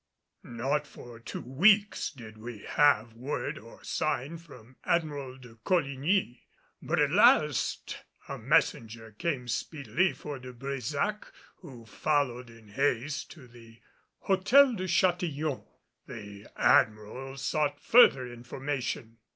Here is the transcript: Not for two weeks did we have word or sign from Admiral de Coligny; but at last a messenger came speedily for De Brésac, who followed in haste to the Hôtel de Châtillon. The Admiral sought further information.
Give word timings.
Not 0.41 0.87
for 0.87 1.19
two 1.19 1.41
weeks 1.41 2.09
did 2.09 2.39
we 2.39 2.63
have 2.63 3.13
word 3.13 3.59
or 3.59 3.83
sign 3.83 4.39
from 4.39 4.77
Admiral 4.83 5.37
de 5.37 5.57
Coligny; 5.63 6.41
but 6.81 6.97
at 6.97 7.11
last 7.11 7.97
a 8.27 8.39
messenger 8.39 9.11
came 9.11 9.47
speedily 9.47 10.11
for 10.13 10.39
De 10.39 10.53
Brésac, 10.53 11.25
who 11.57 11.85
followed 11.85 12.49
in 12.49 12.69
haste 12.69 13.29
to 13.33 13.47
the 13.47 13.79
Hôtel 14.27 14.75
de 14.75 14.85
Châtillon. 14.85 15.67
The 16.07 16.47
Admiral 16.55 17.37
sought 17.37 17.79
further 17.79 18.25
information. 18.27 19.19